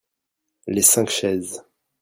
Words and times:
Les 0.65 0.81
cinq 0.81 1.09
chaises. 1.11 1.63